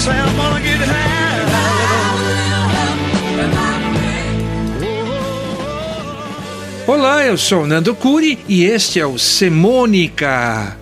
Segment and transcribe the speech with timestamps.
[0.00, 1.20] Say I'm gonna get high.
[6.86, 10.76] Olá, eu sou Nando Curi e este é o Semônica,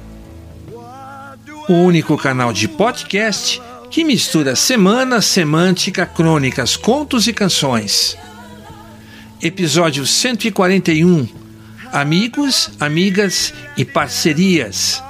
[1.69, 3.60] o único canal de podcast
[3.91, 8.16] que mistura semana, semântica, crônicas, contos e canções.
[9.42, 11.28] Episódio 141
[11.92, 15.03] Amigos, amigas e parcerias.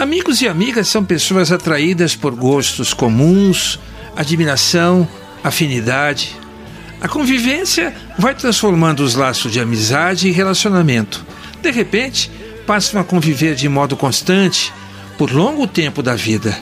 [0.00, 3.78] Amigos e amigas são pessoas atraídas por gostos comuns,
[4.16, 5.06] admiração,
[5.44, 6.34] afinidade.
[7.02, 11.22] A convivência vai transformando os laços de amizade em relacionamento.
[11.60, 12.30] De repente,
[12.66, 14.72] passam a conviver de modo constante
[15.18, 16.58] por longo tempo da vida.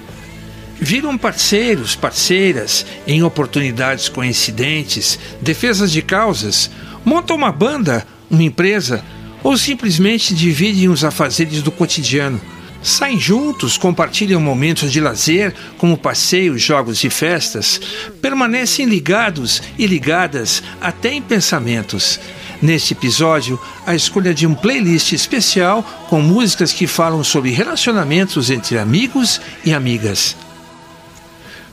[0.80, 6.69] Viram parceiros, parceiras em oportunidades coincidentes, defesas de causas,
[7.05, 9.05] montam uma banda, uma empresa
[9.45, 12.58] ou simplesmente dividem os afazeres do cotidiano.
[12.82, 17.80] Saem juntos, compartilham momentos de lazer, como passeios, jogos e festas,
[18.22, 22.20] permanecem ligados e ligadas até em pensamentos.
[22.62, 28.78] Neste episódio, a escolha de um playlist especial com músicas que falam sobre relacionamentos entre
[28.78, 30.36] amigos e amigas.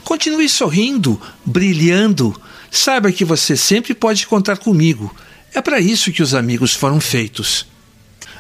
[0.03, 2.39] Continue sorrindo, brilhando.
[2.69, 5.15] Saiba que você sempre pode contar comigo.
[5.53, 7.65] É para isso que os amigos foram feitos.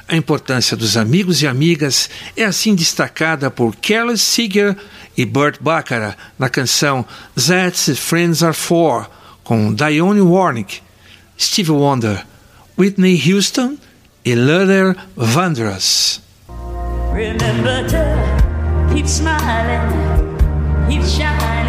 [0.07, 4.77] A importância dos amigos e amigas é assim destacada por Carlos Seeger
[5.17, 7.03] e Burt Bacharach na canção
[7.35, 9.09] That's Friends Are For,
[9.43, 10.81] com Dionne Warwick,
[11.39, 12.23] Stevie Wonder,
[12.77, 13.77] Whitney Houston
[14.23, 16.21] e Luther Vandross.
[17.11, 19.89] Remember to keep smiling,
[20.87, 21.64] keep shining,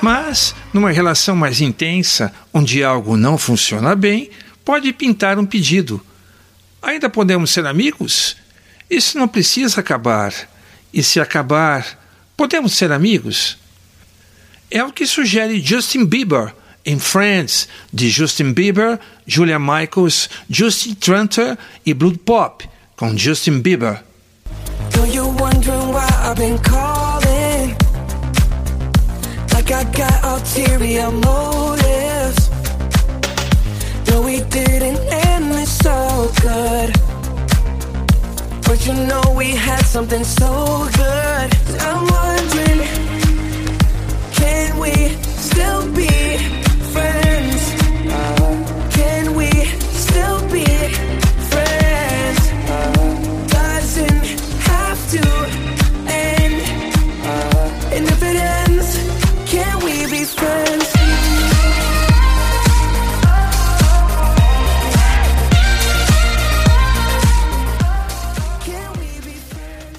[0.00, 4.30] Mas, numa relação mais intensa, onde algo não funciona bem,
[4.64, 6.00] pode pintar um pedido.
[6.82, 8.36] Ainda podemos ser amigos?
[8.88, 10.32] Isso não precisa acabar.
[10.92, 11.98] E se acabar,
[12.36, 13.58] podemos ser amigos?
[14.70, 21.58] É o que sugere Justin Bieber em Friends, de Justin Bieber, Julia Michaels, Justin Tranter
[21.84, 24.02] e Blood Pop, com Justin Bieber.
[29.72, 32.50] I got ulterior motives.
[34.08, 36.92] No, we didn't end this so good.
[38.66, 41.39] But you know we had something so good.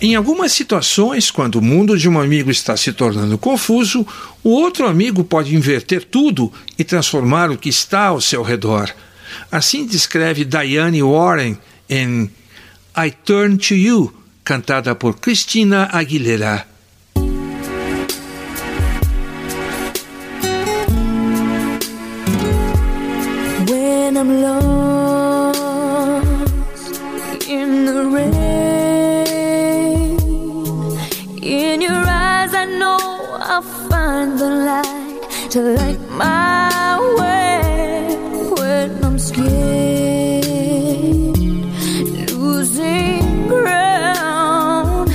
[0.04, 4.06] Em algumas situações, quando o mundo de um amigo está se tornando confuso,
[4.44, 8.92] o outro amigo pode inverter tudo e transformar o que está ao seu redor.
[9.52, 11.56] Assim descreve Diane Warren
[11.88, 12.32] em
[12.98, 14.12] I Turn to You,
[14.44, 16.71] cantada por Christina Aguilera.
[34.52, 35.22] Light
[35.52, 38.18] to light my way.
[38.58, 40.46] When I'm scared,
[42.32, 45.10] losing ground,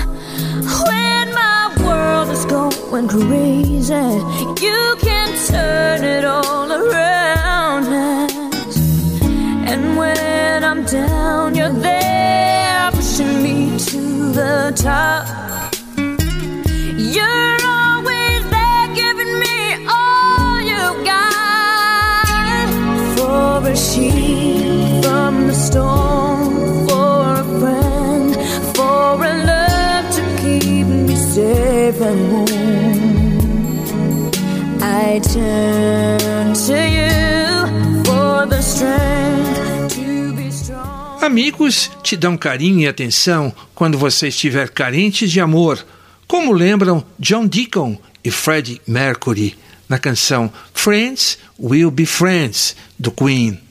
[0.88, 3.94] when my world is going crazy,
[4.64, 7.86] you can turn it all around.
[9.70, 15.26] And when I'm down, you're there pushing me to the top.
[16.98, 17.45] You're
[34.82, 39.16] I turn to you for the strength.
[41.22, 45.84] Amigos te dão carinho e atenção quando você estiver carente de amor,
[46.26, 49.56] como lembram John Deacon e Freddie Mercury
[49.88, 53.65] na canção Friends Will Be Friends do Queen.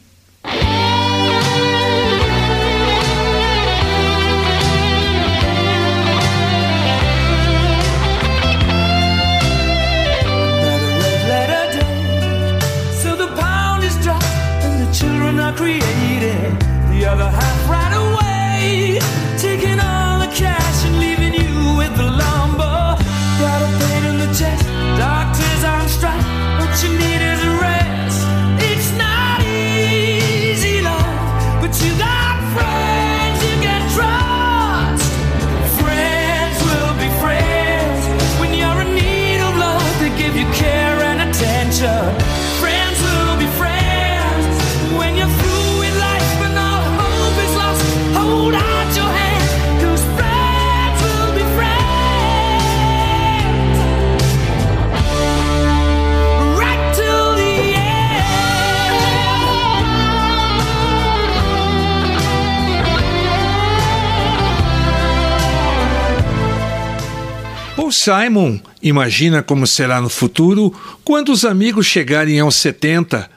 [67.95, 73.29] Simon imagina como será no futuro quando os amigos chegarem aos 70.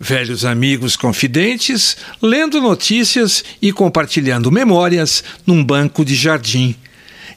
[0.00, 6.76] Velhos amigos confidentes, lendo notícias e compartilhando memórias num banco de jardim.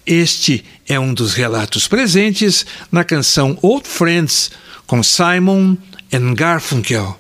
[0.06, 4.52] Este é um dos relatos presentes na canção Old Friends,
[4.88, 5.78] com Simon
[6.14, 7.20] and Garfunkel.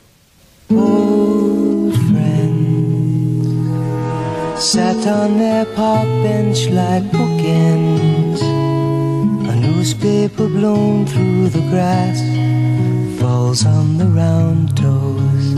[0.69, 2.61] old friends
[4.63, 8.60] sat on their park bench like bookends.
[9.81, 12.19] Newspaper blown through the grass
[13.19, 15.55] falls on the round toes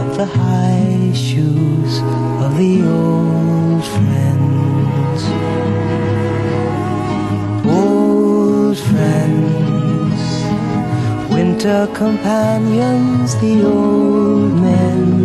[0.00, 2.00] of the high shoes
[2.44, 5.22] of the old friends.
[7.64, 10.20] Old friends
[11.32, 15.22] winter companions, the old men,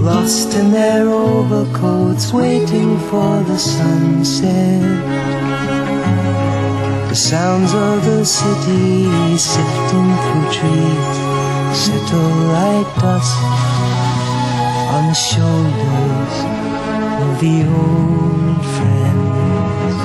[0.00, 4.75] lost in their overcoats, waiting for the sunset.
[7.26, 11.16] Sounds of the city sifting through trees
[11.74, 13.36] settle like dust
[14.94, 16.34] on the shoulders
[17.24, 19.98] of the old friends.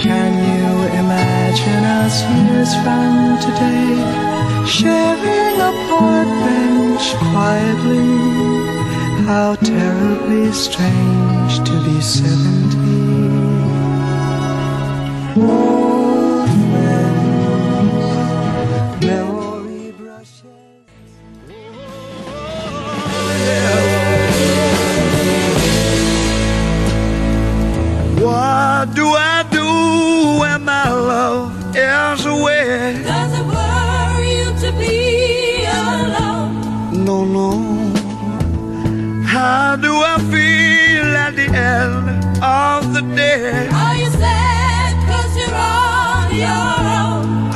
[0.00, 0.70] Can you
[1.02, 3.98] imagine us years from today
[4.64, 8.14] sharing a park bench quietly?
[9.26, 12.83] How terribly strange to be seventy.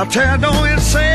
[0.01, 1.08] I tell you, don't even say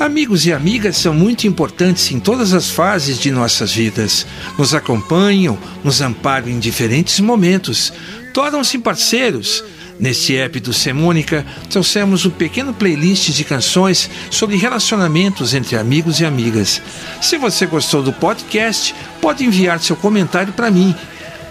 [0.00, 4.26] Amigos e amigas são muito importantes em todas as fases de nossas vidas.
[4.56, 7.92] Nos acompanham, nos amparam em diferentes momentos,
[8.32, 9.62] tornam-se parceiros.
[9.98, 16.24] Neste app do Semônica, trouxemos um pequeno playlist de canções sobre relacionamentos entre amigos e
[16.24, 16.80] amigas.
[17.20, 20.96] Se você gostou do podcast, pode enviar seu comentário para mim.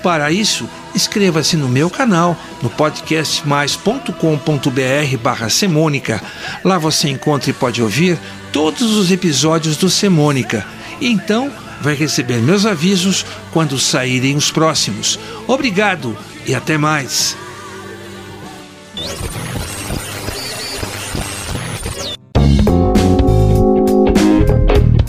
[0.03, 6.22] Para isso, inscreva-se no meu canal no podcastmais.com.br barra Semônica.
[6.63, 8.18] Lá você encontra e pode ouvir
[8.53, 10.65] todos os episódios do Semônica.
[11.01, 11.51] E então
[11.82, 15.20] vai receber meus avisos quando saírem os próximos.
[15.48, 17.36] Obrigado e até mais.